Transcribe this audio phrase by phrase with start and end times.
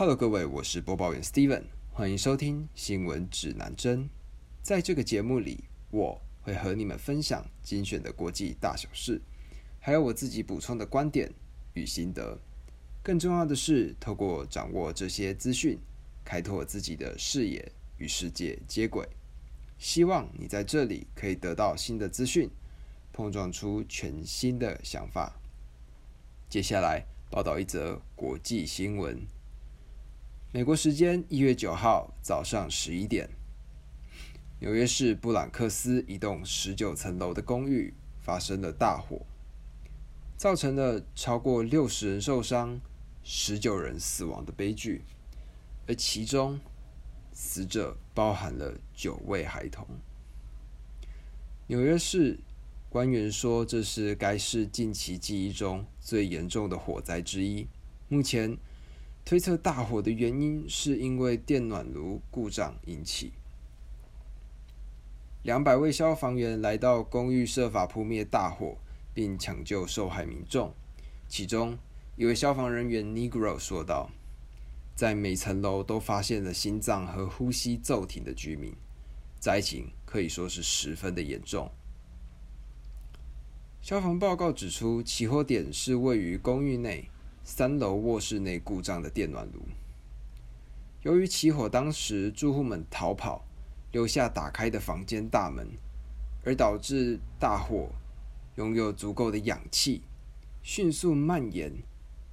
[0.00, 4.08] Hello，各位，我是播报员 Steven，欢迎收听新闻指南针。
[4.62, 9.20] 在这个节目里，我会和你们分享精选的国际大小事，
[9.78, 11.30] 还有我自己补充的观点
[11.74, 12.38] 与心得。
[13.02, 15.78] 更重要的是，透过掌握这些资讯，
[16.24, 19.06] 开拓自己的视野与世界接轨。
[19.76, 22.48] 希望你在这里可以得到新的资讯，
[23.12, 25.38] 碰撞出全新的想法。
[26.48, 29.20] 接下来报道一则国际新闻。
[30.52, 33.30] 美国时间一月九号早上十一点，
[34.58, 39.24] 纽约市布朗克斯一栋十九层楼的公寓发生了大火，
[40.36, 42.80] 造成了超过六十人受伤、
[43.22, 45.02] 十九人死亡的悲剧，
[45.86, 46.58] 而其中。
[47.32, 49.86] 死者包含了九位孩童。
[51.68, 52.38] 纽约市
[52.90, 57.66] 官员说，这是该市近期记忆中最严重的火灾之一。
[58.08, 58.58] 目前
[59.30, 63.30] 推测大火的原因是因为电暖炉故障引起。
[65.44, 68.76] 两百位消防员来到公寓，设法扑灭大火，
[69.14, 70.74] 并抢救受害民众。
[71.28, 71.78] 其中
[72.16, 74.10] 一位消防人员 Negro 说道。
[74.96, 78.74] 在每层楼都发现了心脏和呼吸骤停的居民，
[79.38, 81.70] 灾情可以说是十分的严重。
[83.80, 87.08] 消防报告指出，起火点是位于公寓内
[87.52, 89.60] 三楼卧室内故障的电暖炉。
[91.02, 93.44] 由于起火当时住户们逃跑，
[93.90, 95.66] 留下打开的房间大门，
[96.44, 97.88] 而导致大火
[98.54, 100.02] 拥有足够的氧气，
[100.62, 101.72] 迅速蔓延。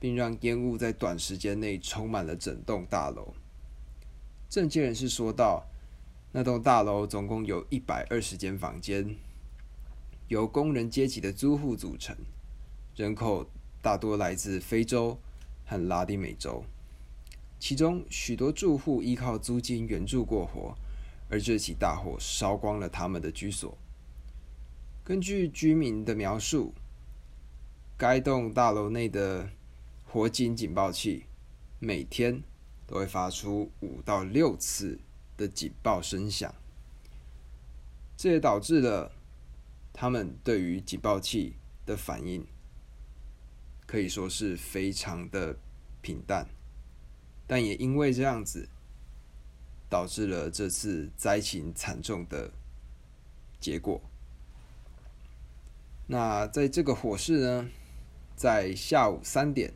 [0.00, 3.32] 并让烟雾在短时间内充满了整栋大楼。
[4.50, 5.64] 证件人士说道
[6.30, 9.16] ：“那栋大楼总共有一百二十间房间，
[10.28, 12.14] 由工人阶级的租户组成，
[12.94, 13.48] 人口
[13.84, 15.18] 大多来自非洲
[15.66, 16.64] 和拉丁美洲。
[17.60, 20.74] 其中许多住户依靠租金援助过活，
[21.28, 23.76] 而这起大火烧光了他们的居所。
[25.04, 26.72] 根据居民的描述，
[27.98, 29.50] 该栋大楼内的……”
[30.06, 31.24] 火警警报器
[31.80, 32.40] 每天
[32.86, 34.96] 都会发出五到六次
[35.36, 36.54] 的警报声响，
[38.16, 39.10] 这也导致了
[39.92, 41.54] 他们对于警报器
[41.84, 42.46] 的反应
[43.94, 45.56] 可以说是非常的
[46.02, 46.48] 平淡，
[47.46, 48.68] 但也因为这样子，
[49.88, 52.50] 导致了这次灾情惨重的
[53.60, 54.00] 结果。
[56.08, 57.70] 那在这个火势呢，
[58.34, 59.72] 在下午三点。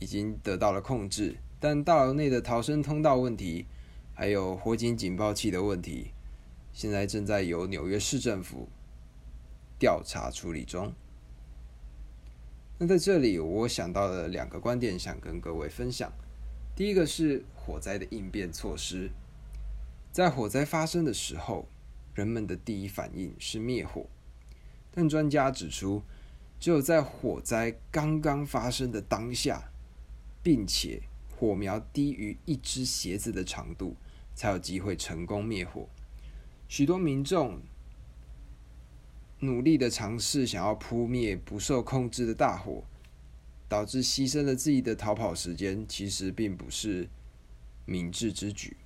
[0.00, 3.64] 已经得到了控制，但大楼内的逃生通道问题，
[4.12, 6.10] 还有火警警报器的问题，
[6.72, 8.68] 现在正在由纽约市政府
[9.78, 10.92] 调查处理中。
[12.78, 16.12] 那在这里，我想到了两个观点，想跟各位分享。
[16.74, 19.10] 第一个是火灾的应变措施，
[20.12, 21.68] 在火灾发生的时候，
[22.14, 24.06] 人们的第一反应是灭火，
[24.90, 26.02] 但专家指出，
[26.58, 29.70] 只有在火灾刚刚发生的当下。
[30.44, 31.00] 并且
[31.34, 33.96] 火苗低于一只鞋子的长度，
[34.34, 35.88] 才有机会成功灭火。
[36.68, 37.62] 许多民众
[39.44, 42.84] 努力的尝试想要扑灭不受控制的大火，
[43.68, 47.08] 导致牺牲了自己的逃跑时间，其实并不是
[47.84, 48.76] 明智之举。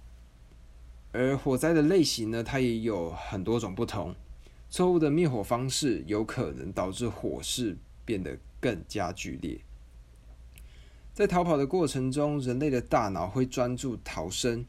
[1.13, 4.15] 而火灾的类型呢，它也有很多种不同。
[4.71, 9.59] 错误的灭火方式有可能导致火势变得更加剧烈。
[11.15, 14.67] 在逃跑的过程中，人类的大脑会专注逃生，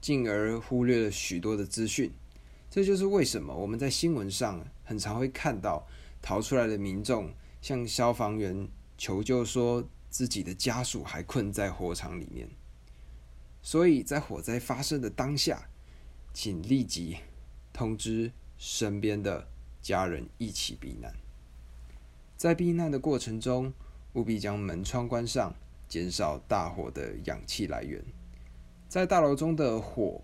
[0.00, 2.12] 进而忽略了许多的资讯。
[2.74, 5.86] 这就是为什么我们在新闻上很常会看到
[6.20, 8.68] 逃出来的民众向消防员
[8.98, 12.48] 求救，说自己的家属还困在火场里面。
[13.62, 15.68] 所以在火灾发生的当下，
[16.32, 17.18] 请立即
[17.72, 19.46] 通知身边的
[19.80, 21.14] 家人一起避难。
[22.36, 23.72] 在避难的过程中，
[24.14, 25.54] 务必将门窗关上。
[25.86, 28.02] 减少大火的氧气来源，
[28.88, 30.20] 在大楼中的火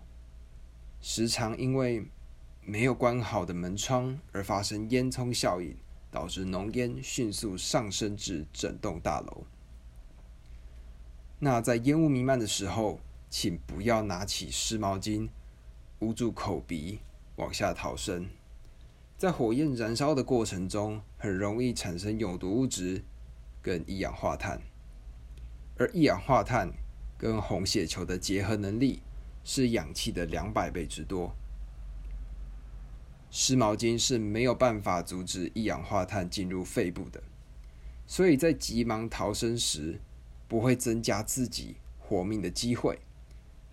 [0.99, 2.05] 时常因为
[2.63, 5.75] 没有关好的门窗而发生烟囱效应，
[6.11, 9.43] 导致浓烟迅速上升至整栋大楼。
[11.39, 12.99] 那在烟雾弥漫的时候，
[13.29, 15.29] 请不要拿起湿毛巾
[15.99, 16.99] 捂住口鼻
[17.37, 18.29] 往下逃生。
[19.17, 23.03] 在火焰燃烧的过程中，很容易产生有毒物质
[23.61, 24.61] 跟一氧化碳。
[25.77, 26.71] 而一氧化碳
[27.17, 29.01] 跟红血球的结合能力
[29.43, 31.35] 是氧气的两百倍之多，
[33.33, 37.23] 湿毛巾是没有办法阻止一氧化碳进入肺部的，
[38.05, 40.01] 所以在急忙逃生时
[40.49, 42.99] 不会增加自己活命的机会，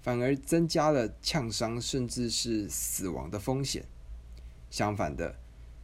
[0.00, 3.84] 反而增加了呛伤甚至是死亡的风险。
[4.70, 5.34] 相反的，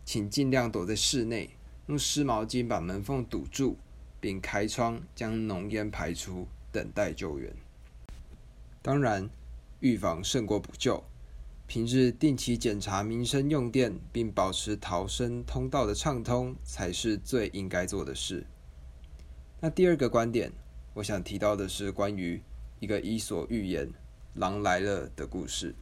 [0.04, 1.50] 请尽量躲在室内，
[1.88, 3.76] 用湿毛巾把门缝堵住，
[4.20, 7.52] 并开窗将浓烟排出，等待救援。
[8.80, 9.28] 当然，
[9.80, 11.02] 预防胜过补救。
[11.74, 18.46] 平日定期检查民生用电，并保持逃生通道的畅通，才是最应该做的事。
[19.58, 20.52] 那第二个观点，
[20.94, 22.40] 我想提到的是关于
[22.78, 23.88] 一个伊索寓言
[24.34, 25.74] 《狼来了》的故事。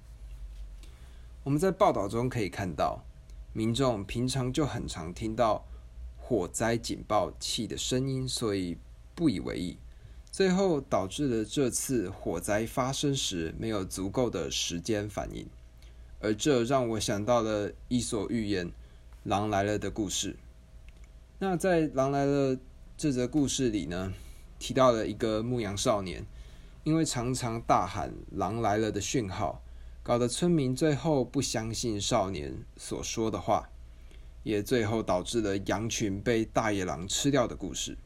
[1.45, 3.05] 我们在报道中可以看到，
[3.53, 5.63] 民众平常就很常听到
[6.17, 8.79] 火灾警报器的声音，所以
[9.15, 9.77] 不以为意，
[10.31, 15.47] 最后导致了这次火灾发生时没有足够的时间反应。
[16.23, 18.67] 而这让我想到了《伊索寓言》
[19.25, 20.37] 《狼来了》的故事。
[21.41, 22.57] 那在《狼来了》
[22.97, 24.13] 这则故事里呢，
[24.61, 26.25] 提到了一个牧羊少年，
[26.85, 29.61] 因为常常大喊“狼来了”的讯号，
[30.05, 33.69] 搞得村民最后不相信少年所说的话，
[34.45, 37.99] 也最后导致了羊群被大野狼吃掉的故事。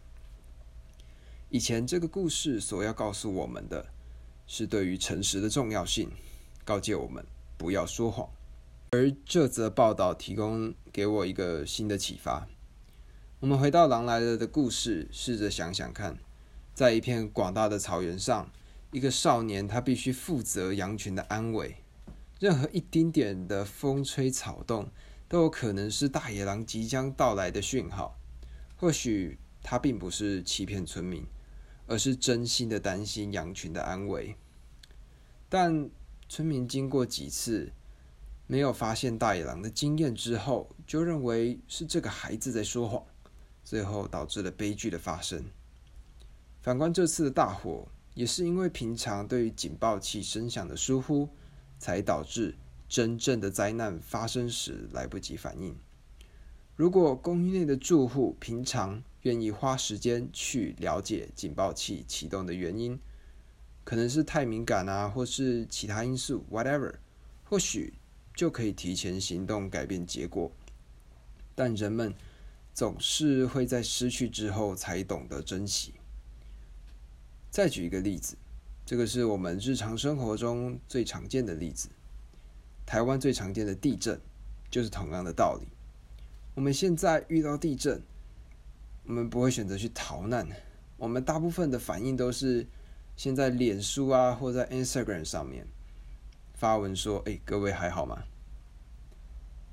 [1.51, 3.87] 以前这个故事所要告诉我们的，
[4.47, 6.11] 是对于诚实的重要性，
[6.65, 7.23] 告诫我们。
[7.59, 8.29] 不要说谎，
[8.91, 12.47] 而这则报道提供给我一个新的启发。
[13.41, 16.19] 我们回到《狼来了》的故事，试着想想看，
[16.75, 18.51] 在一片广大的草原上，
[18.93, 21.77] 一个少年他必须负责羊群的安危，
[22.39, 24.91] 任何一丁点的风吹草动
[25.27, 28.19] 都有可能是大野狼即将到来的讯号。
[28.77, 31.25] 或许他并不是欺骗村民，
[31.87, 34.37] 而是真心的担心羊群的安危，
[35.49, 35.89] 但。
[36.29, 37.73] 村民经过几次
[38.47, 43.05] 没有发现大野狼的经验之后，就认为是这个孩子在说谎，
[43.65, 45.45] 最后导致了悲剧的发生。
[46.61, 51.29] 反观这次的大火，也是因为平常对于警报器声响的疏忽，
[51.79, 52.57] 才导致
[52.89, 55.77] 真正的灾难发生时来不及反应。
[56.75, 62.99] 如果公寓内的住户平常愿意花时间去了解警报器启动的原因，
[63.87, 66.93] 可能是太敏感啊，或是其他因素，whatever，
[67.45, 67.95] 或许
[68.35, 70.51] 就可以提前行动改变结果。
[71.55, 72.13] 但人们
[72.75, 75.95] 总是会在失去之后才懂得珍惜。
[77.49, 78.37] 再举一个例子，
[78.85, 81.89] 这个是我们日常生活中最常见的例子。
[82.85, 84.21] 台湾最常见的地震
[84.69, 85.69] 就是同样的道理。
[86.57, 88.03] 我们现在遇到地震，
[89.05, 90.45] 我们不会选择去逃难，
[90.97, 92.67] 我们大部分的反应都是。
[93.17, 95.67] 现在脸书啊，或在 Instagram 上面
[96.55, 98.23] 发文说：“哎，各位还好吗？”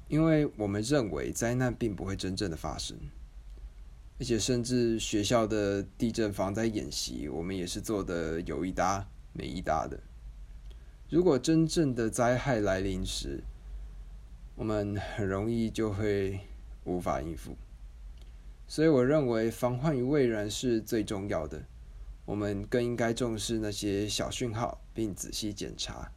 [0.07, 2.97] 因为我们认为灾难并不会真正的发生，
[4.19, 9.99] 而且甚至学校的地震防灾演习，我们也是做的有一搭没一搭的。
[11.09, 13.43] 如果真正的灾害来临时，
[14.55, 16.39] 我们很容易就会
[16.85, 17.55] 无法应付。
[18.67, 21.61] 所以，我认为防患于未然是最重要的。
[22.25, 26.11] 我们更应该重视那些小讯号，并仔细检查，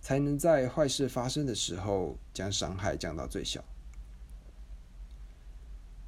[0.00, 3.62] 才能在坏事发生的时候将伤害降到最小。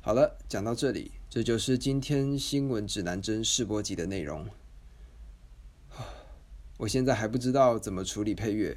[0.00, 4.48] 好了，讲到这里，这就是今天新闻指南针试播集的内容。
[6.78, 8.76] 我现在还不知道怎么处理配乐，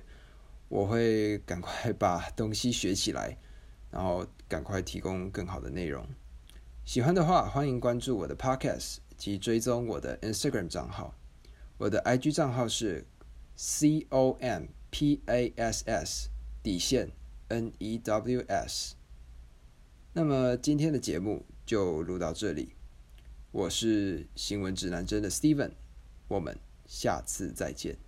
[0.67, 3.37] 我会赶快把东西学起来，
[3.89, 6.05] 然后赶快提供更好的内容。
[6.83, 8.97] 喜欢的话，欢迎关注我的 Podcast。
[9.17, 11.15] 及追踪我的 Instagram 账号，
[11.77, 13.05] 我的 IG 账号是
[13.55, 16.29] C O M P A S S
[16.61, 17.11] 底线
[17.47, 18.95] N E W S。
[20.13, 22.69] 那么今天的节目就录到这里，
[23.51, 25.71] 我是新闻指南针的 Steven，
[26.27, 26.57] 我们
[26.87, 28.04] 下次再见。